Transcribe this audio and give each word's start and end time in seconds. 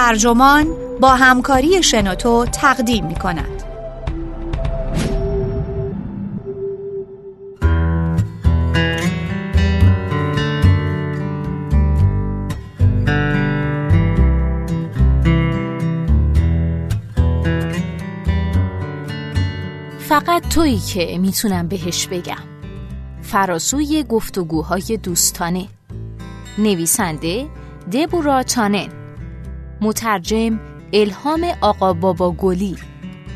ترجمان 0.00 0.66
با 1.00 1.08
همکاری 1.08 1.82
شنوتو 1.82 2.46
تقدیم 2.46 3.06
می 3.06 3.14
کند. 3.14 3.62
فقط 19.98 20.48
تویی 20.48 20.78
که 20.78 21.18
می‌تونم 21.18 21.68
بهش 21.68 22.06
بگم. 22.06 22.34
فراسوی 23.22 24.04
گفتگوهای 24.08 24.98
دوستانه. 25.02 25.66
نویسنده 26.58 27.46
دبورا 27.92 28.42
تانن. 28.42 28.99
مترجم 29.82 30.60
الهام 30.92 31.44
آقا 31.60 31.92
بابا 31.92 32.32
گلی. 32.32 32.76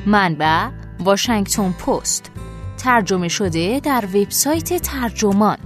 منبع 0.07 0.69
واشنگتن 1.01 1.73
پست. 1.73 2.31
ترجمه 2.79 3.29
شده 3.29 3.81
در 3.81 4.05
وبسایت 4.15 4.83
ترجمان. 4.83 5.59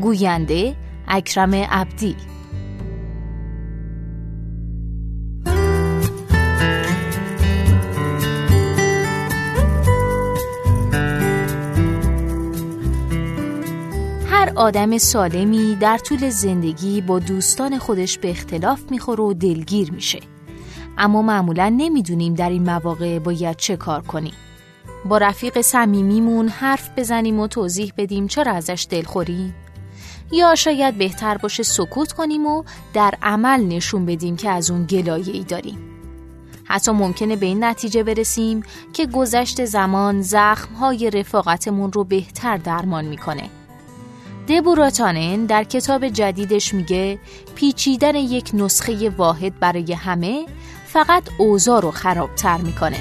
گوینده 0.00 0.76
اکرم 1.08 1.54
عبدی. 1.54 2.16
آدم 14.56 14.98
سالمی 14.98 15.74
در 15.74 15.98
طول 15.98 16.30
زندگی 16.30 17.00
با 17.00 17.18
دوستان 17.18 17.78
خودش 17.78 18.18
به 18.18 18.30
اختلاف 18.30 18.80
می‌خوره 18.90 19.24
و 19.24 19.32
دلگیر 19.32 19.92
میشه. 19.92 20.20
اما 20.98 21.22
معمولا 21.22 21.74
نمی‌دونیم 21.76 22.34
در 22.34 22.50
این 22.50 22.62
مواقع 22.62 23.18
باید 23.18 23.56
چه 23.56 23.76
کار 23.76 24.02
کنیم. 24.02 24.34
با 25.04 25.18
رفیق 25.18 25.60
صمیمیمون 25.60 26.48
حرف 26.48 26.90
بزنیم 26.96 27.40
و 27.40 27.46
توضیح 27.46 27.92
بدیم 27.96 28.26
چرا 28.26 28.52
ازش 28.52 28.86
دلخوریم 28.90 29.54
یا 30.32 30.54
شاید 30.54 30.98
بهتر 30.98 31.38
باشه 31.38 31.62
سکوت 31.62 32.12
کنیم 32.12 32.46
و 32.46 32.64
در 32.94 33.14
عمل 33.22 33.60
نشون 33.60 34.06
بدیم 34.06 34.36
که 34.36 34.50
از 34.50 34.70
اون 34.70 34.84
گلایه 34.84 35.34
ای 35.34 35.44
داریم. 35.44 35.78
حتی 36.64 36.92
ممکنه 36.92 37.36
به 37.36 37.46
این 37.46 37.64
نتیجه 37.64 38.02
برسیم 38.02 38.62
که 38.92 39.06
گذشت 39.06 39.64
زمان 39.64 40.22
زخمهای 40.22 41.10
رفاقتمون 41.10 41.92
رو 41.92 42.04
بهتر 42.04 42.56
درمان 42.56 43.04
می‌کنه. 43.04 43.50
دبوراتانن 44.48 45.46
در 45.46 45.64
کتاب 45.64 46.08
جدیدش 46.08 46.74
میگه 46.74 47.18
پیچیدن 47.54 48.14
یک 48.14 48.50
نسخه 48.54 49.10
واحد 49.10 49.60
برای 49.60 49.92
همه 49.92 50.46
فقط 50.86 51.22
اوضاع 51.38 51.80
رو 51.80 51.90
خرابتر 51.90 52.56
می‌کنه. 52.56 52.98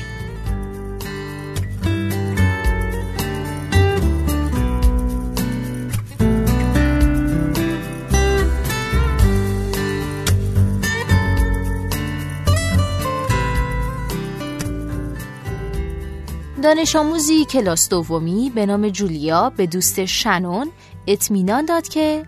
دانش 16.64 16.96
آموزی 16.96 17.46
کلاس 17.46 17.90
دومی 17.90 18.52
به 18.56 18.66
نام 18.66 18.90
جولیا 18.90 19.50
به 19.50 19.68
دوست 19.68 20.06
شنون 20.06 20.72
اطمینان 21.08 21.66
داد 21.66 21.88
که 21.88 22.26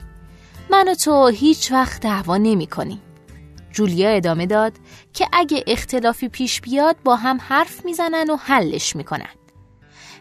من 0.72 0.88
و 0.88 0.96
تو 0.96 1.28
هیچ 1.28 1.72
وقت 1.72 2.02
دعوا 2.02 2.38
نمی 2.38 2.68
کنیم. 2.68 3.02
جولیا 3.72 4.10
ادامه 4.10 4.46
داد 4.46 4.74
که 5.14 5.28
اگه 5.34 5.64
اختلافی 5.68 6.30
پیش 6.30 6.62
بیاد 6.62 6.96
با 7.04 7.16
هم 7.16 7.38
حرف 7.42 7.86
می‌زنن 7.86 8.30
و 8.30 8.36
حلش 8.36 8.96
می‌کنن. 8.96 9.30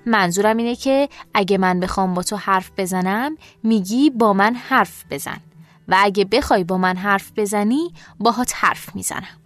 منظورم 0.07 0.57
اینه 0.57 0.77
که 0.77 1.09
اگه 1.35 1.59
من 1.59 1.81
بخوام 1.81 2.15
با 2.15 2.23
تو 2.23 2.37
حرف 2.37 2.71
بزنم 2.77 3.37
میگی 3.63 4.11
با 4.11 4.33
من 4.33 4.55
حرف 4.55 5.05
بزن 5.11 5.41
و 5.89 5.97
اگه 5.99 6.25
بخوای 6.25 6.65
با 6.65 6.79
من 6.79 6.97
حرف 6.97 7.33
بزنی 7.37 7.93
باهات 8.19 8.53
حرف 8.55 8.95
می‌زنم. 8.97 9.41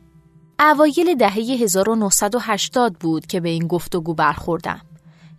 اوایل 0.60 1.14
دهه 1.14 1.34
1980 1.34 2.98
بود 2.98 3.26
که 3.26 3.40
به 3.40 3.48
این 3.48 3.66
گفتگو 3.66 4.14
برخوردم. 4.14 4.80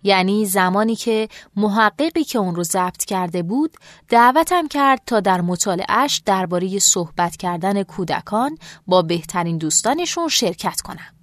یعنی 0.02 0.46
زمانی 0.46 0.96
که 0.96 1.28
محققی 1.56 2.24
که 2.24 2.38
اون 2.38 2.54
رو 2.54 2.62
ضبط 2.62 3.04
کرده 3.04 3.42
بود 3.42 3.76
دعوتم 4.08 4.68
کرد 4.68 5.02
تا 5.06 5.20
در 5.20 5.40
مطالعهش 5.40 6.22
درباره 6.26 6.78
صحبت 6.78 7.36
کردن 7.36 7.82
کودکان 7.82 8.58
با 8.86 9.02
بهترین 9.02 9.58
دوستانشون 9.58 10.28
شرکت 10.28 10.80
کنم. 10.80 11.14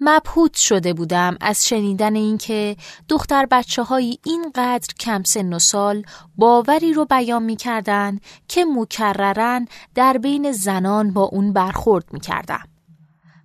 مبهوت 0.00 0.56
شده 0.56 0.92
بودم 0.92 1.36
از 1.40 1.68
شنیدن 1.68 2.16
اینکه 2.16 2.76
دختر 3.08 3.46
بچه 3.46 3.82
های 3.82 4.18
اینقدر 4.24 4.94
کم 5.00 5.22
سن 5.22 5.52
و 5.52 5.58
سال 5.58 6.02
باوری 6.36 6.92
رو 6.92 7.04
بیان 7.04 7.42
می 7.42 7.56
کردن 7.56 8.18
که 8.48 8.64
مکررن 8.64 9.68
در 9.94 10.18
بین 10.18 10.52
زنان 10.52 11.12
با 11.12 11.22
اون 11.22 11.52
برخورد 11.52 12.04
می 12.12 12.20
کردم. 12.20 12.69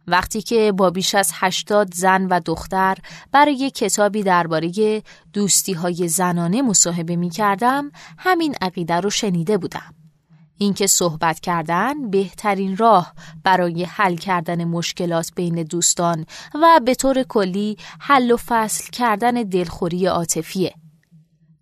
وقتی 0.08 0.42
که 0.42 0.72
با 0.72 0.90
بیش 0.90 1.16
از 1.16 1.32
هشتاد 1.34 1.94
زن 1.94 2.28
و 2.28 2.40
دختر 2.46 2.98
برای 3.32 3.70
کتابی 3.70 4.24
درباره 4.24 5.02
دوستی 5.34 5.74
های 5.74 6.08
زنانه 6.08 6.62
مصاحبه 6.62 7.16
می 7.16 7.30
کردم 7.30 7.92
همین 8.18 8.56
عقیده 8.62 8.96
رو 8.96 9.10
شنیده 9.10 9.58
بودم. 9.58 9.94
اینکه 10.58 10.88
صحبت 10.88 11.40
کردن 11.40 12.10
بهترین 12.10 12.78
راه 12.78 13.14
برای 13.44 13.84
حل 13.84 14.16
کردن 14.16 14.64
مشکلات 14.64 15.32
بین 15.36 15.64
دوستان 15.64 16.26
و 16.62 16.80
به 16.86 16.96
طور 16.96 17.24
کلی 17.24 17.78
حل 18.00 18.32
و 18.32 18.38
فصل 18.38 18.90
کردن 18.92 19.32
دلخوری 19.32 20.06
عاطفیه. 20.06 20.74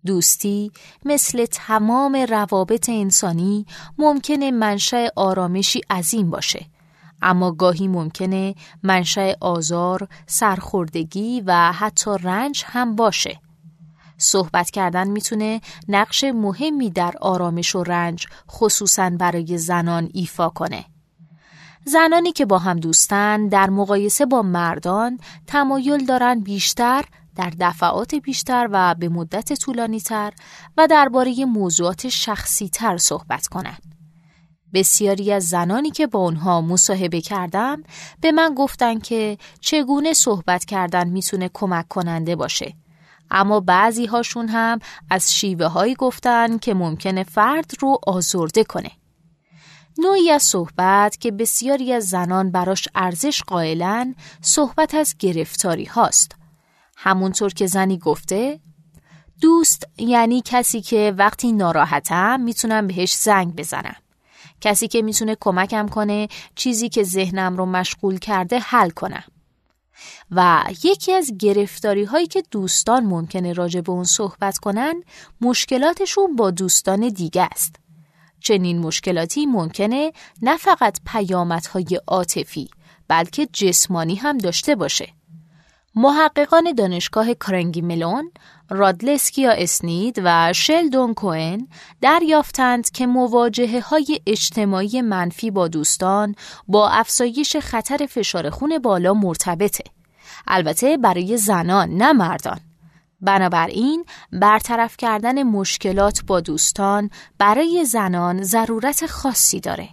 دوستی 0.06 0.72
مثل 1.04 1.46
تمام 1.46 2.16
روابط 2.16 2.88
انسانی 2.88 3.66
ممکنه 3.98 4.50
منشأ 4.50 5.06
آرامشی 5.16 5.80
عظیم 5.90 6.30
باشه 6.30 6.66
اما 7.22 7.52
گاهی 7.52 7.88
ممکنه 7.88 8.54
منشأ 8.82 9.32
آزار، 9.40 10.08
سرخوردگی 10.26 11.42
و 11.46 11.72
حتی 11.72 12.10
رنج 12.22 12.64
هم 12.66 12.96
باشه. 12.96 13.40
صحبت 14.18 14.70
کردن 14.70 15.08
می‌تونه 15.08 15.60
نقش 15.88 16.24
مهمی 16.24 16.90
در 16.90 17.14
آرامش 17.20 17.76
و 17.76 17.82
رنج 17.82 18.26
خصوصا 18.50 19.10
برای 19.10 19.58
زنان 19.58 20.08
ایفا 20.14 20.48
کنه. 20.48 20.84
زنانی 21.84 22.32
که 22.32 22.46
با 22.46 22.58
هم 22.58 22.80
دوستن 22.80 23.48
در 23.48 23.70
مقایسه 23.70 24.26
با 24.26 24.42
مردان 24.42 25.18
تمایل 25.46 26.06
دارن 26.06 26.40
بیشتر 26.40 27.04
در 27.36 27.52
دفعات 27.60 28.14
بیشتر 28.14 28.68
و 28.72 28.94
به 28.94 29.08
مدت 29.08 29.52
طولانی 29.52 30.00
تر 30.00 30.32
و 30.76 30.86
درباره 30.86 31.44
موضوعات 31.44 32.08
شخصی 32.08 32.68
تر 32.68 32.96
صحبت 32.96 33.46
کنند. 33.46 33.93
بسیاری 34.74 35.32
از 35.32 35.48
زنانی 35.48 35.90
که 35.90 36.06
با 36.06 36.18
اونها 36.18 36.60
مصاحبه 36.60 37.20
کردم 37.20 37.82
به 38.20 38.32
من 38.32 38.54
گفتن 38.54 38.98
که 38.98 39.38
چگونه 39.60 40.12
صحبت 40.12 40.64
کردن 40.64 41.08
می‌تونه 41.08 41.50
کمک 41.54 41.88
کننده 41.88 42.36
باشه. 42.36 42.74
اما 43.30 43.60
بعضی 43.60 44.06
هاشون 44.06 44.48
هم 44.48 44.78
از 45.10 45.34
شیوه 45.34 45.66
هایی 45.66 45.94
گفتن 45.94 46.58
که 46.58 46.74
ممکنه 46.74 47.22
فرد 47.22 47.70
رو 47.80 47.98
آزرده 48.06 48.64
کنه. 48.64 48.90
نوعی 49.98 50.30
از 50.30 50.42
صحبت 50.42 51.20
که 51.20 51.30
بسیاری 51.30 51.92
از 51.92 52.04
زنان 52.04 52.50
براش 52.50 52.88
ارزش 52.94 53.42
قائلن 53.42 54.14
صحبت 54.40 54.94
از 54.94 55.14
گرفتاری 55.18 55.84
هاست. 55.84 56.36
همونطور 56.96 57.52
که 57.52 57.66
زنی 57.66 57.98
گفته 57.98 58.60
دوست 59.40 59.88
یعنی 59.98 60.42
کسی 60.44 60.80
که 60.80 61.14
وقتی 61.18 61.52
ناراحتم 61.52 62.40
می‌تونم 62.40 62.86
بهش 62.86 63.14
زنگ 63.14 63.56
بزنم. 63.56 63.96
کسی 64.60 64.88
که 64.88 65.02
می‌تونه 65.02 65.36
کمکم 65.40 65.88
کنه 65.88 66.28
چیزی 66.54 66.88
که 66.88 67.02
ذهنم 67.02 67.56
رو 67.56 67.66
مشغول 67.66 68.18
کرده 68.18 68.58
حل 68.58 68.90
کنم. 68.90 69.24
و 70.30 70.64
یکی 70.84 71.12
از 71.12 71.32
گرفتاری 71.38 72.04
هایی 72.04 72.26
که 72.26 72.42
دوستان 72.50 73.04
ممکنه 73.04 73.52
راجع 73.52 73.80
به 73.80 73.92
اون 73.92 74.04
صحبت 74.04 74.58
کنن 74.58 75.02
مشکلاتشون 75.40 76.36
با 76.36 76.50
دوستان 76.50 77.08
دیگه 77.08 77.48
است. 77.52 77.76
چنین 78.40 78.78
مشکلاتی 78.78 79.46
ممکنه 79.46 80.12
نه 80.42 80.56
فقط 80.56 80.98
پیامدهای 81.06 82.00
عاطفی 82.06 82.70
بلکه 83.08 83.46
جسمانی 83.46 84.14
هم 84.14 84.38
داشته 84.38 84.74
باشه. 84.74 85.08
محققان 85.96 86.72
دانشگاه 86.72 87.34
کارنگی 87.34 87.80
ملون، 87.80 88.30
رادلسکیا 88.70 89.50
اسنید 89.50 90.20
و 90.24 90.52
شلدون 90.52 91.14
کوئن 91.14 91.68
دریافتند 92.00 92.90
که 92.90 93.06
مواجهه 93.06 93.80
های 93.80 94.20
اجتماعی 94.26 95.02
منفی 95.02 95.50
با 95.50 95.68
دوستان 95.68 96.34
با 96.68 96.88
افزایش 96.88 97.56
خطر 97.56 98.06
فشار 98.06 98.50
خون 98.50 98.78
بالا 98.78 99.14
مرتبطه. 99.14 99.84
البته 100.46 100.96
برای 100.96 101.36
زنان 101.36 101.90
نه 101.90 102.12
مردان. 102.12 102.60
بنابراین 103.20 104.04
برطرف 104.32 104.96
کردن 104.96 105.42
مشکلات 105.42 106.22
با 106.26 106.40
دوستان 106.40 107.10
برای 107.38 107.84
زنان 107.84 108.42
ضرورت 108.42 109.06
خاصی 109.06 109.60
داره. 109.60 109.88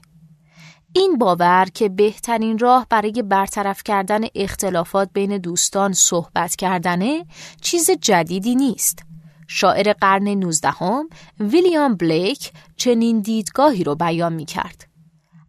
این 0.94 1.18
باور 1.18 1.68
که 1.74 1.90
بهترین 1.90 2.60
راه 2.60 2.88
برای 2.90 3.22
برطرف 3.22 3.84
کردن 3.84 4.22
اختلافات 4.36 5.10
بین 5.14 5.38
دوستان 5.38 5.94
صحبت 5.94 6.56
کردنه 6.56 7.26
چیز 7.62 7.92
جدیدی 7.92 8.56
نیست. 8.56 9.04
شاعر 9.48 9.94
قرن 9.94 10.28
نوزدهم 10.28 11.10
ویلیام 11.40 11.96
بلیک 11.96 12.52
چنین 12.76 13.20
دیدگاهی 13.20 13.84
رو 13.84 13.96
بیان 13.96 14.34
می 14.34 14.46
کرد. 14.46 14.88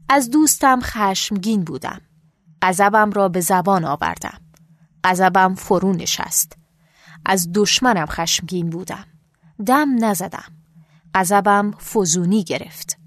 از 0.09 0.31
دوستم 0.31 0.81
خشمگین 0.83 1.65
بودم. 1.65 2.01
غضبم 2.63 3.11
را 3.11 3.29
به 3.29 3.41
زبان 3.41 3.85
آوردم. 3.85 4.41
غضبم 5.05 5.55
فرو 5.55 5.93
نشست. 5.93 6.57
از 7.27 7.49
دشمنم 7.55 8.07
خشمگین 8.07 8.71
بودم. 8.71 9.05
دم 9.67 10.05
نزدم. 10.05 10.53
غضبم 11.15 11.71
فزونی 11.71 12.45
گرفت. 12.45 13.02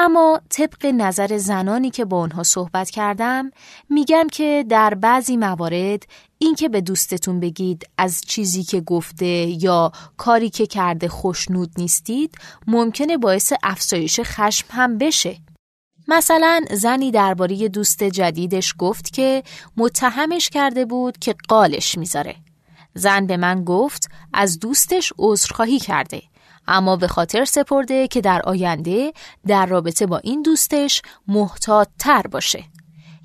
اما 0.00 0.40
طبق 0.50 0.86
نظر 0.86 1.38
زنانی 1.38 1.90
که 1.90 2.04
با 2.04 2.20
آنها 2.20 2.42
صحبت 2.42 2.90
کردم 2.90 3.50
میگم 3.90 4.26
که 4.32 4.64
در 4.68 4.94
بعضی 4.94 5.36
موارد 5.36 6.02
اینکه 6.38 6.68
به 6.68 6.80
دوستتون 6.80 7.40
بگید 7.40 7.86
از 7.98 8.20
چیزی 8.20 8.62
که 8.64 8.80
گفته 8.80 9.26
یا 9.64 9.92
کاری 10.16 10.50
که 10.50 10.66
کرده 10.66 11.08
خوشنود 11.08 11.70
نیستید 11.78 12.34
ممکنه 12.66 13.16
باعث 13.16 13.52
افزایش 13.62 14.20
خشم 14.20 14.66
هم 14.70 14.98
بشه. 14.98 15.36
مثلا 16.08 16.60
زنی 16.70 17.10
درباره 17.10 17.68
دوست 17.68 18.04
جدیدش 18.04 18.74
گفت 18.78 19.12
که 19.12 19.42
متهمش 19.76 20.48
کرده 20.48 20.84
بود 20.84 21.18
که 21.18 21.34
قالش 21.48 21.98
می‌ذاره. 21.98 22.36
زن 22.94 23.26
به 23.26 23.36
من 23.36 23.64
گفت 23.64 24.10
از 24.32 24.58
دوستش 24.58 25.12
عذرخواهی 25.18 25.78
کرده 25.78 26.22
اما 26.68 26.96
به 26.96 27.08
خاطر 27.08 27.44
سپرده 27.44 28.08
که 28.08 28.20
در 28.20 28.42
آینده 28.42 29.12
در 29.46 29.66
رابطه 29.66 30.06
با 30.06 30.18
این 30.18 30.42
دوستش 30.42 31.02
محتاط 31.28 31.88
تر 31.98 32.22
باشه. 32.22 32.64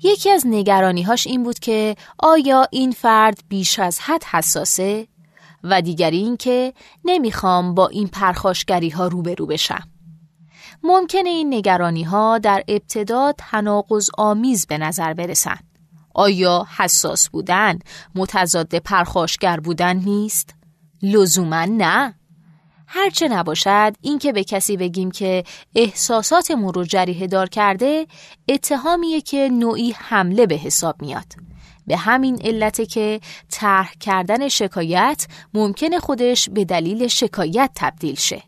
یکی 0.02 0.30
از 0.30 0.42
نگرانیهاش 0.46 1.26
این 1.26 1.42
بود 1.42 1.58
که 1.58 1.96
آیا 2.18 2.66
این 2.70 2.92
فرد 2.92 3.38
بیش 3.48 3.78
از 3.78 4.00
حد 4.00 4.24
حساسه؟ 4.24 5.08
و 5.64 5.82
دیگری 5.82 6.18
این 6.18 6.36
که 6.36 6.72
نمی‌خوام 7.04 7.74
با 7.74 7.88
این 7.88 8.08
پرخاشگری 8.08 8.90
ها 8.90 9.06
روبرو 9.06 9.46
بشم. 9.46 9.88
ممکنه 10.82 11.28
این 11.28 11.54
نگرانی 11.54 12.02
ها 12.02 12.38
در 12.38 12.64
ابتدا 12.68 13.32
تناقض 13.38 14.10
آمیز 14.18 14.66
به 14.66 14.78
نظر 14.78 15.14
برسن. 15.14 15.58
آیا 16.14 16.66
حساس 16.76 17.28
بودن 17.28 17.78
متضاد 18.14 18.74
پرخاشگر 18.74 19.60
بودن 19.60 19.96
نیست؟ 19.96 20.54
لزوما 21.02 21.64
نه. 21.64 22.14
هرچه 22.96 23.28
نباشد 23.28 23.92
اینکه 24.00 24.32
به 24.32 24.44
کسی 24.44 24.76
بگیم 24.76 25.10
که 25.10 25.44
احساساتمون 25.74 26.74
رو 26.74 26.84
جریه 26.84 27.26
دار 27.26 27.48
کرده 27.48 28.06
اتهامیه 28.48 29.20
که 29.20 29.48
نوعی 29.52 29.94
حمله 29.98 30.46
به 30.46 30.54
حساب 30.54 31.02
میاد. 31.02 31.26
به 31.86 31.96
همین 31.96 32.38
علته 32.44 32.86
که 32.86 33.20
طرح 33.50 33.92
کردن 34.00 34.48
شکایت 34.48 35.26
ممکنه 35.54 35.98
خودش 35.98 36.48
به 36.48 36.64
دلیل 36.64 37.06
شکایت 37.06 37.70
تبدیل 37.74 38.14
شه. 38.14 38.42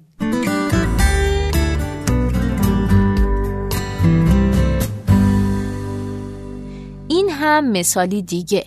این 7.09 7.31
هم 7.31 7.73
مثالی 7.73 8.23
دیگه. 8.23 8.67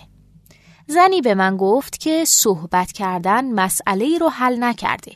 زنی 0.86 1.20
به 1.20 1.34
من 1.34 1.56
گفت 1.56 2.00
که 2.00 2.24
صحبت 2.24 2.92
کردن 2.92 3.44
مسئله 3.44 4.18
رو 4.18 4.28
حل 4.28 4.64
نکرده. 4.64 5.12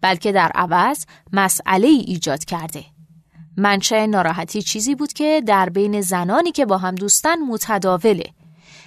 بلکه 0.00 0.32
در 0.32 0.50
عوض 0.54 1.04
مسئله 1.32 1.88
ای 1.88 2.04
ایجاد 2.06 2.44
کرده. 2.44 2.84
منشه 3.56 4.06
ناراحتی 4.06 4.62
چیزی 4.62 4.94
بود 4.94 5.12
که 5.12 5.42
در 5.46 5.68
بین 5.68 6.00
زنانی 6.00 6.52
که 6.52 6.66
با 6.66 6.78
هم 6.78 6.94
دوستن 6.94 7.38
متداوله. 7.38 8.24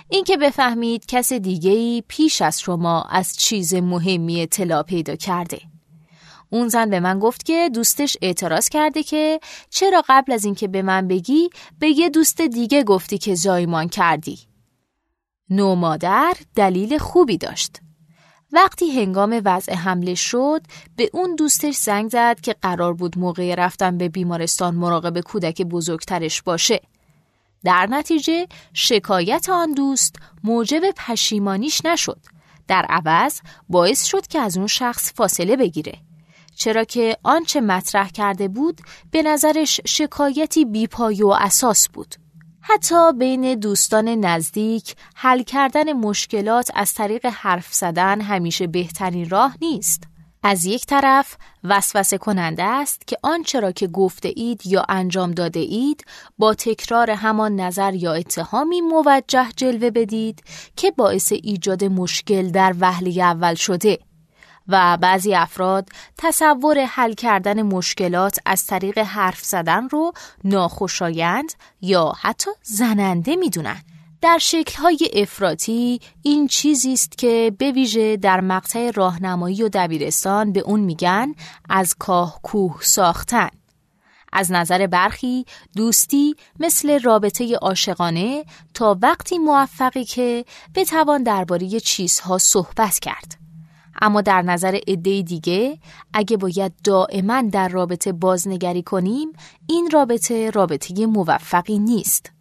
اینکه 0.10 0.38
بفهمید 0.38 1.06
کس 1.06 1.34
دیگه 1.34 1.72
ای 1.72 2.04
پیش 2.08 2.42
از 2.42 2.62
شما 2.62 3.02
از 3.02 3.36
چیز 3.36 3.74
مهمی 3.74 4.42
اطلاع 4.42 4.84
پیدا 4.84 5.16
کرده. 5.16 5.62
اون 6.50 6.68
زن 6.68 6.90
به 6.90 7.00
من 7.00 7.20
گفت 7.20 7.46
که 7.46 7.70
دوستش 7.74 8.18
اعتراض 8.22 8.70
کرده 8.70 9.04
که 9.04 9.40
چرا 9.70 10.04
قبل 10.10 10.32
از 10.32 10.46
اینکه 10.46 10.68
به 10.68 10.82
من 10.82 11.08
بگی 11.08 11.50
به 11.80 11.88
یه 11.90 12.10
دوست 12.10 12.42
دیگه 12.42 12.84
گفتی 12.84 13.18
که 13.18 13.36
زایمان 13.36 13.90
کردی. 13.90 14.40
نو 15.50 15.76
مادر 15.76 16.34
دلیل 16.56 16.98
خوبی 16.98 17.38
داشت. 17.38 17.78
وقتی 18.54 19.02
هنگام 19.02 19.42
وضع 19.46 19.74
حمله 19.74 20.16
شد 20.16 20.62
به 20.96 21.10
اون 21.14 21.36
دوستش 21.36 21.76
زنگ 21.76 22.10
زد 22.10 22.40
که 22.42 22.56
قرار 22.62 22.94
بود 22.94 23.20
موقع 23.20 23.56
رفتن 23.56 23.98
به 23.98 24.10
بیمارستان 24.10 24.76
مراقب 24.76 25.20
کودک 25.22 25.62
بزرگترش 25.62 26.42
باشه. 26.42 26.82
در 27.64 27.88
نتیجه 27.88 28.48
شکایت 28.74 29.50
آن 29.50 29.74
دوست 29.74 30.16
موجب 30.44 30.82
پشیمانیش 30.98 31.86
نشد. 31.86 32.20
در 32.68 32.86
عوض 32.90 33.40
باعث 33.70 34.06
شد 34.06 34.28
که 34.28 34.40
از 34.40 34.58
اون 34.58 34.68
شخص 34.68 35.14
فاصله 35.14 35.56
بگیره. 35.56 35.94
چرا 36.56 36.84
که 36.84 37.18
آنچه 37.24 37.62
مطرح 37.62 38.10
کرده 38.10 38.48
بود 38.48 38.82
به 39.12 39.24
نظرش 39.24 39.82
شکایتی 39.88 40.66
بیپای 40.66 41.24
و 41.24 41.28
اساس 41.28 41.90
بود. 41.90 42.16
حتی 42.62 43.14
بین 43.20 43.56
دوستان 43.56 44.08
نزدیک 44.08 44.96
حل 45.16 45.44
کردن 45.44 45.94
مشکلات 45.94 46.72
از 46.76 46.94
طریق 46.94 47.26
حرف 47.26 47.74
زدن 47.74 48.22
همیشه 48.22 48.68
بهترین 48.68 49.30
راه 49.30 49.56
نیست. 49.62 50.04
از 50.44 50.66
یک 50.66 50.86
طرف 50.86 51.38
وسوسه 51.64 52.18
کننده 52.18 52.64
است 52.64 53.08
که 53.08 53.18
آنچه 53.24 53.60
را 53.60 53.72
که 53.72 53.88
گفته 53.88 54.34
اید 54.36 54.68
یا 54.68 54.86
انجام 54.90 55.32
داده 55.32 55.60
اید 55.60 56.06
با 56.38 56.54
تکرار 56.54 57.12
همان 57.12 57.56
نظر 57.56 57.94
یا 57.94 58.14
اتهامی 58.14 58.82
موجه 58.82 59.48
جلوه 59.56 59.90
بدید 59.90 60.44
که 60.76 60.92
باعث 60.92 61.32
ایجاد 61.44 61.84
مشکل 61.84 62.52
در 62.52 62.76
وهله 62.80 63.22
اول 63.24 63.56
شده 63.56 64.00
و 64.72 64.98
بعضی 64.98 65.36
افراد 65.36 65.90
تصور 66.18 66.86
حل 66.86 67.14
کردن 67.14 67.62
مشکلات 67.62 68.38
از 68.46 68.66
طریق 68.66 68.98
حرف 68.98 69.44
زدن 69.44 69.90
رو 69.90 70.12
ناخوشایند 70.44 71.54
یا 71.82 72.14
حتی 72.22 72.52
زننده 72.64 73.36
می‌دونن. 73.36 73.82
در 74.22 74.38
شکلهای 74.38 75.10
افراطی 75.14 76.00
این 76.22 76.48
چیزی 76.48 76.94
است 76.94 77.18
که 77.18 77.56
به 77.58 77.72
ویژه 77.72 78.18
در 78.18 78.42
مقطع 78.42 78.92
راهنمایی 78.92 79.64
و 79.64 79.70
دبیرستان 79.74 80.52
به 80.52 80.60
اون 80.60 80.80
میگن 80.80 81.34
از 81.70 81.96
کاه 82.00 82.40
کوه 82.44 82.78
ساختن. 82.82 83.50
از 84.34 84.52
نظر 84.52 84.88
برخی 84.88 85.46
دوستی 85.76 86.36
مثل 86.60 87.00
رابطه 87.00 87.56
عاشقانه 87.56 88.46
تا 88.74 88.98
وقتی 89.02 89.38
موفقی 89.38 90.04
که 90.04 90.46
بتوان 90.76 91.24
درباره 91.24 91.80
چیزها 91.80 92.38
صحبت 92.38 93.00
کرد. 93.00 93.38
اما 94.02 94.22
در 94.22 94.42
نظر 94.42 94.80
عده 94.88 95.22
دیگه 95.22 95.78
اگه 96.14 96.38
باید 96.38 96.74
دائما 96.84 97.42
در 97.42 97.70
رابطه 97.70 98.12
بازنگری 98.12 98.84
کنیم 98.84 99.34
این 99.68 99.90
رابطه 99.94 100.50
رابطه 100.50 101.06
موفقی 101.06 101.80
نیست. 101.80 102.32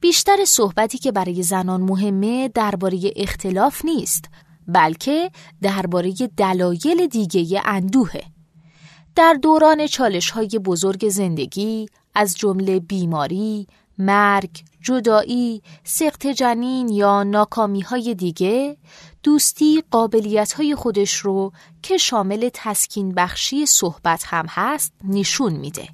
بیشتر 0.00 0.36
صحبتی 0.46 0.98
که 0.98 1.12
برای 1.12 1.42
زنان 1.42 1.80
مهمه 1.80 2.48
درباره 2.48 3.00
اختلاف 3.16 3.84
نیست 3.84 4.24
بلکه 4.68 5.30
درباره 5.62 6.12
دلایل 6.36 7.06
دیگه 7.06 7.62
اندوهه. 7.64 8.22
در 9.14 9.36
دوران 9.42 9.86
چالش 9.86 10.30
های 10.30 10.48
بزرگ 10.48 11.08
زندگی 11.08 11.86
از 12.14 12.36
جمله 12.36 12.80
بیماری، 12.80 13.66
مرگ، 13.98 14.50
جدایی، 14.80 15.62
سقط 15.84 16.26
جنین 16.26 16.88
یا 16.88 17.22
ناکامی 17.22 17.80
های 17.80 18.14
دیگه 18.14 18.76
دوستی 19.26 19.82
قابلیت 19.90 20.52
های 20.52 20.74
خودش 20.74 21.16
رو 21.16 21.52
که 21.82 21.96
شامل 21.96 22.50
تسکین 22.54 23.14
بخشی 23.14 23.66
صحبت 23.66 24.24
هم 24.26 24.46
هست 24.48 24.92
نشون 25.04 25.52
میده. 25.52 25.88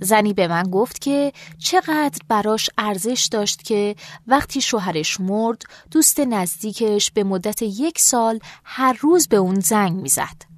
زنی 0.00 0.32
به 0.32 0.48
من 0.48 0.62
گفت 0.62 1.00
که 1.00 1.32
چقدر 1.58 2.18
براش 2.28 2.70
ارزش 2.78 3.28
داشت 3.30 3.62
که 3.62 3.96
وقتی 4.26 4.60
شوهرش 4.60 5.20
مرد 5.20 5.62
دوست 5.90 6.20
نزدیکش 6.20 7.10
به 7.10 7.24
مدت 7.24 7.62
یک 7.62 7.98
سال 7.98 8.38
هر 8.64 8.98
روز 9.00 9.28
به 9.28 9.36
اون 9.36 9.60
زنگ 9.60 9.92
می‌زد. 9.92 10.51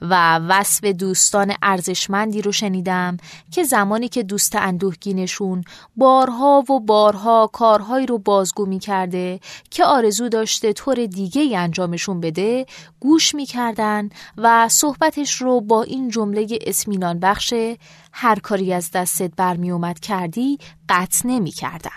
و 0.00 0.38
وصف 0.38 0.84
دوستان 0.84 1.54
ارزشمندی 1.62 2.42
رو 2.42 2.52
شنیدم 2.52 3.16
که 3.50 3.64
زمانی 3.64 4.08
که 4.08 4.22
دوست 4.22 4.56
اندوهگینشون 4.56 5.64
بارها 5.96 6.64
و 6.70 6.80
بارها 6.80 7.50
کارهایی 7.52 8.06
رو 8.06 8.18
بازگو 8.18 8.66
می 8.66 8.78
کرده 8.78 9.40
که 9.70 9.84
آرزو 9.84 10.28
داشته 10.28 10.72
طور 10.72 11.06
دیگه 11.06 11.58
انجامشون 11.58 12.20
بده 12.20 12.66
گوش 13.00 13.34
می 13.34 13.46
کردن 13.46 14.08
و 14.36 14.68
صحبتش 14.68 15.34
رو 15.34 15.60
با 15.60 15.82
این 15.82 16.08
جمله 16.08 16.46
اسمینان 16.66 17.20
بخش 17.20 17.54
هر 18.12 18.38
کاری 18.38 18.72
از 18.72 18.90
دستت 18.90 19.32
برمی 19.36 19.70
اومد 19.70 20.00
کردی 20.00 20.58
قطع 20.88 21.28
نمی 21.28 21.50
کردن. 21.50 21.90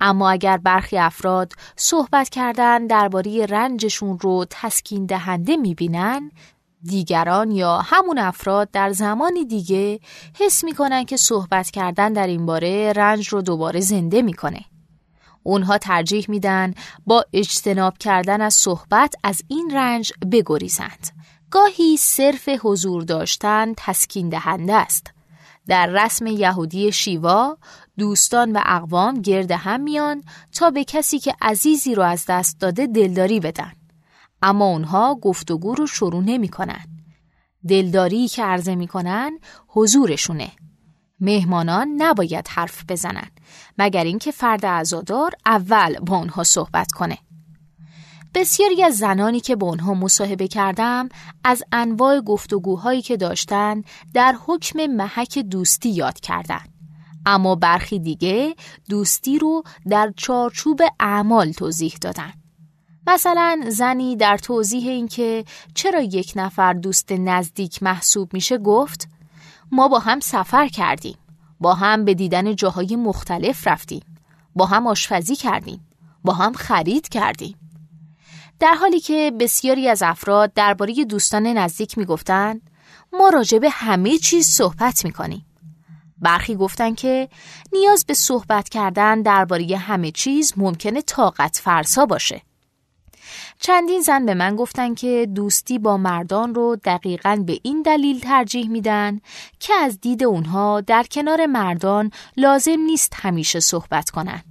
اما 0.00 0.30
اگر 0.30 0.56
برخی 0.56 0.98
افراد 0.98 1.52
صحبت 1.76 2.28
کردن 2.28 2.86
درباره 2.86 3.46
رنجشون 3.46 4.18
رو 4.18 4.46
تسکین 4.50 5.06
دهنده 5.06 5.56
می‌بینن 5.56 6.30
دیگران 6.84 7.50
یا 7.50 7.78
همون 7.78 8.18
افراد 8.18 8.70
در 8.70 8.92
زمانی 8.92 9.44
دیگه 9.44 10.00
حس 10.40 10.64
می‌کنن 10.64 11.04
که 11.04 11.16
صحبت 11.16 11.70
کردن 11.70 12.12
در 12.12 12.26
این 12.26 12.46
باره 12.46 12.92
رنج 12.92 13.28
رو 13.28 13.42
دوباره 13.42 13.80
زنده 13.80 14.22
می‌کنه. 14.22 14.64
اونها 15.42 15.78
ترجیح 15.78 16.26
میدن 16.28 16.74
با 17.06 17.24
اجتناب 17.32 17.98
کردن 17.98 18.40
از 18.40 18.54
صحبت 18.54 19.14
از 19.24 19.42
این 19.48 19.70
رنج 19.74 20.12
بگریزند. 20.32 21.08
گاهی 21.50 21.96
صرف 21.96 22.48
حضور 22.62 23.02
داشتن 23.02 23.74
تسکین 23.76 24.28
دهنده 24.28 24.74
است. 24.74 25.06
در 25.66 25.86
رسم 25.86 26.26
یهودی 26.26 26.92
شیوا 26.92 27.58
دوستان 27.98 28.52
و 28.52 28.60
اقوام 28.66 29.20
گرد 29.20 29.50
هم 29.50 29.80
میان 29.80 30.22
تا 30.52 30.70
به 30.70 30.84
کسی 30.84 31.18
که 31.18 31.34
عزیزی 31.40 31.94
رو 31.94 32.02
از 32.02 32.24
دست 32.28 32.60
داده 32.60 32.86
دلداری 32.86 33.40
بدن. 33.40 33.72
اما 34.42 34.64
اونها 34.64 35.14
گفتگو 35.14 35.74
رو 35.74 35.86
شروع 35.86 36.22
نمی 36.24 36.48
کنن. 36.48 36.84
دلداری 37.68 38.28
که 38.28 38.44
عرضه 38.44 38.74
می 38.74 38.86
کنن 38.86 39.38
حضورشونه. 39.68 40.50
مهمانان 41.20 41.88
نباید 41.96 42.48
حرف 42.48 42.84
بزنن 42.88 43.30
مگر 43.78 44.04
اینکه 44.04 44.30
فرد 44.30 44.66
عزادار 44.66 45.32
اول 45.46 45.98
با 45.98 46.16
اونها 46.16 46.44
صحبت 46.44 46.92
کنه. 46.92 47.18
بسیاری 48.34 48.82
از 48.82 48.96
زنانی 48.96 49.40
که 49.40 49.56
با 49.56 49.66
اونها 49.66 49.94
مصاحبه 49.94 50.48
کردم 50.48 51.08
از 51.44 51.62
انواع 51.72 52.20
گفتگوهایی 52.20 53.02
که 53.02 53.16
داشتن 53.16 53.82
در 54.14 54.36
حکم 54.46 54.86
محک 54.86 55.38
دوستی 55.38 55.90
یاد 55.90 56.20
کردن. 56.20 56.64
اما 57.26 57.54
برخی 57.54 57.98
دیگه 57.98 58.54
دوستی 58.88 59.38
رو 59.38 59.62
در 59.88 60.12
چارچوب 60.16 60.80
اعمال 61.00 61.52
توضیح 61.52 61.94
دادن. 62.00 62.32
مثلا 63.06 63.60
زنی 63.68 64.16
در 64.16 64.38
توضیح 64.38 64.88
اینکه 64.88 65.44
چرا 65.74 66.00
یک 66.00 66.32
نفر 66.36 66.72
دوست 66.72 67.12
نزدیک 67.12 67.82
محسوب 67.82 68.34
میشه 68.34 68.58
گفت 68.58 69.08
ما 69.72 69.88
با 69.88 69.98
هم 69.98 70.20
سفر 70.20 70.68
کردیم 70.68 71.16
با 71.60 71.74
هم 71.74 72.04
به 72.04 72.14
دیدن 72.14 72.56
جاهای 72.56 72.96
مختلف 72.96 73.66
رفتیم 73.66 74.02
با 74.54 74.66
هم 74.66 74.86
آشپزی 74.86 75.36
کردیم 75.36 75.86
با 76.24 76.32
هم 76.32 76.52
خرید 76.52 77.08
کردیم. 77.08 77.56
در 78.58 78.74
حالی 78.74 79.00
که 79.00 79.32
بسیاری 79.40 79.88
از 79.88 80.02
افراد 80.02 80.54
درباره 80.54 81.04
دوستان 81.04 81.46
نزدیک 81.46 81.98
می‌گفتند 81.98 82.70
ما 83.12 83.28
راجع 83.28 83.58
به 83.58 83.70
همه 83.70 84.18
چیز 84.18 84.46
صحبت 84.46 85.04
می‌کنیم. 85.04 85.46
برخی 86.18 86.54
گفتن 86.54 86.94
که 86.94 87.28
نیاز 87.72 88.04
به 88.06 88.14
صحبت 88.14 88.68
کردن 88.68 89.22
درباره 89.22 89.76
همه 89.76 90.10
چیز 90.10 90.52
ممکنه 90.56 91.02
طاقت 91.02 91.60
فرسا 91.64 92.06
باشه. 92.06 92.42
چندین 93.64 94.00
زن 94.00 94.26
به 94.26 94.34
من 94.34 94.56
گفتن 94.56 94.94
که 94.94 95.28
دوستی 95.34 95.78
با 95.78 95.96
مردان 95.96 96.54
رو 96.54 96.76
دقیقا 96.84 97.42
به 97.46 97.58
این 97.62 97.82
دلیل 97.82 98.20
ترجیح 98.20 98.68
میدن 98.68 99.20
که 99.60 99.74
از 99.74 100.00
دید 100.00 100.24
اونها 100.24 100.80
در 100.80 101.02
کنار 101.02 101.46
مردان 101.46 102.10
لازم 102.36 102.80
نیست 102.86 103.12
همیشه 103.16 103.60
صحبت 103.60 104.10
کنن. 104.10 104.42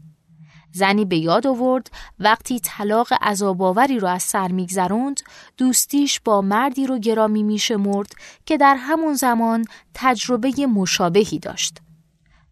زنی 0.72 1.06
به 1.06 1.18
یاد 1.18 1.48
آورد 1.48 1.92
وقتی 2.20 2.60
طلاق 2.60 3.08
عذاباوری 3.22 4.00
رو 4.00 4.08
از 4.08 4.24
سر 4.24 4.52
میگذروند 4.52 5.22
دوستیش 5.58 6.20
با 6.20 6.42
مردی 6.42 6.88
رو 6.88 7.00
گرامی 7.00 7.44
میشمرد 7.44 8.14
که 8.46 8.58
در 8.58 8.76
همون 8.76 9.14
زمان 9.14 9.66
تجربه 9.94 10.68
مشابهی 10.68 11.40
داشت. 11.40 11.78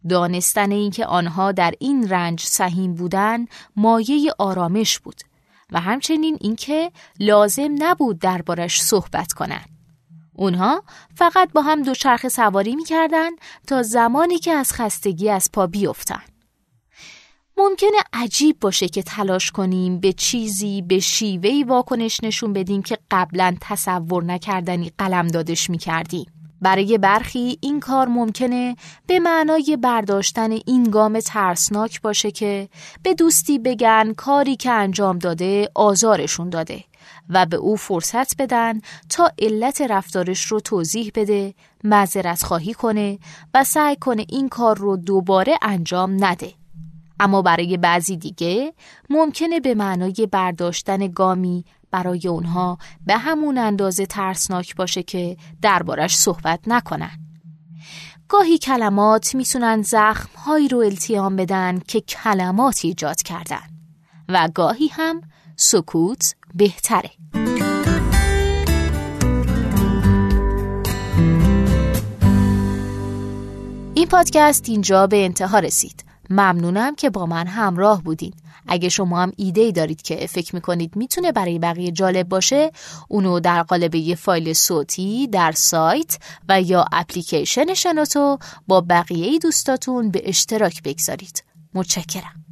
دانستن 0.10 0.72
اینکه 0.72 1.06
آنها 1.06 1.52
در 1.52 1.74
این 1.80 2.10
رنج 2.10 2.42
سهیم 2.42 2.94
بودن 2.94 3.46
مایه 3.76 4.32
آرامش 4.40 5.00
بود 5.00 5.29
و 5.72 5.80
همچنین 5.80 6.38
اینکه 6.42 6.92
لازم 7.20 7.76
نبود 7.80 8.20
دربارش 8.20 8.82
صحبت 8.82 9.34
کنند. 9.34 9.70
اونها 10.34 10.84
فقط 11.16 11.52
با 11.52 11.62
هم 11.62 11.84
دوچرخه 11.84 12.30
سواری 12.30 12.76
می‌کردن 12.76 13.30
تا 13.68 13.84
زمانی 13.84 14.38
که 14.38 14.52
از 14.52 14.74
خستگی 14.74 15.30
از 15.30 15.50
پا 15.54 15.68
بیفتن. 15.68 16.24
ممکنه 17.58 17.98
عجیب 18.14 18.60
باشه 18.60 18.88
که 18.88 19.04
تلاش 19.04 19.52
کنیم 19.52 20.00
به 20.00 20.14
چیزی 20.14 20.82
به 20.82 21.00
شیوهی 21.00 21.64
واکنش 21.64 22.24
نشون 22.24 22.54
بدیم 22.54 22.82
که 22.82 22.98
قبلا 23.12 23.56
تصور 23.62 24.24
نکردنی 24.24 24.92
قلم 24.98 25.28
دادش 25.28 25.70
می‌کردیم. 25.70 26.39
برای 26.62 26.98
برخی 26.98 27.58
این 27.62 27.80
کار 27.80 28.08
ممکنه 28.08 28.76
به 29.08 29.20
معنای 29.20 29.78
برداشتن 29.82 30.52
این 30.52 30.84
گام 30.84 31.20
ترسناک 31.20 32.02
باشه 32.02 32.32
که 32.32 32.70
به 33.04 33.14
دوستی 33.14 33.60
بگن 33.60 34.14
کاری 34.18 34.56
که 34.56 34.72
انجام 34.72 35.20
داده 35.20 35.70
آزارشون 35.76 36.50
داده 36.50 36.84
و 37.30 37.46
به 37.46 37.58
او 37.58 37.76
فرصت 37.76 38.42
بدن 38.42 38.82
تا 39.10 39.32
علت 39.40 39.82
رفتارش 39.82 40.44
رو 40.46 40.60
توضیح 40.60 41.12
بده 41.16 41.54
معذرت 41.84 42.44
خواهی 42.44 42.74
کنه 42.74 43.20
و 43.54 43.64
سعی 43.64 43.96
کنه 43.96 44.26
این 44.30 44.50
کار 44.50 44.78
رو 44.78 44.98
دوباره 44.98 45.58
انجام 45.62 46.26
نده. 46.26 46.54
اما 47.20 47.42
برای 47.42 47.78
بعضی 47.78 48.18
دیگه 48.18 48.74
ممکنه 49.10 49.60
به 49.60 49.76
معنای 49.76 50.28
برداشتن 50.32 51.08
گامی 51.08 51.66
برای 51.92 52.28
اونها 52.28 52.78
به 53.06 53.18
همون 53.18 53.58
اندازه 53.58 54.06
ترسناک 54.06 54.76
باشه 54.76 55.04
که 55.04 55.38
دربارش 55.62 56.18
صحبت 56.18 56.60
نکنن. 56.68 57.12
گاهی 58.28 58.58
کلمات 58.58 59.36
می‌تونن 59.36 59.82
زخمهایی 59.82 60.68
رو 60.68 60.78
التیام 60.78 61.36
بدن 61.36 61.80
که 61.80 62.02
کلمات 62.02 62.80
ایجاد 62.84 63.22
کردن 63.22 63.68
و 64.30 64.50
گاهی 64.54 64.88
هم 64.88 65.22
سکوت 65.56 66.36
بهتره. 66.56 67.12
این 73.94 74.08
پادکست 74.08 74.70
اینجا 74.70 75.08
به 75.08 75.26
انتها 75.26 75.60
رسید. 75.60 76.06
ممنونم 76.30 76.96
که 76.96 77.10
با 77.10 77.26
من 77.26 77.48
همراه 77.48 78.04
بودین. 78.04 78.34
اگه 78.70 78.90
شما 78.90 79.22
هم 79.22 79.32
ایده 79.38 79.72
دارید 79.72 80.02
که 80.02 80.28
فکر 80.28 80.56
می‌کنید 80.56 80.96
می‌تونه 80.96 81.32
برای 81.32 81.60
بقیه 81.60 81.92
جالب 81.92 82.30
باشه 82.30 82.72
اونو 83.08 83.40
در 83.40 83.64
قالب 83.64 83.96
یه 83.96 84.16
فایل 84.16 84.54
صوتی 84.54 85.28
در 85.28 85.52
سایت 85.52 86.18
و 86.50 86.62
یا 86.62 86.86
اپلیکیشن 86.92 87.74
شنوتو 87.74 88.38
با 88.68 88.82
بقیه 88.82 89.40
دوستاتون 89.40 90.12
به 90.12 90.22
اشتراک 90.26 90.84
بگذارید. 90.84 91.44
متشکرم. 91.74 92.46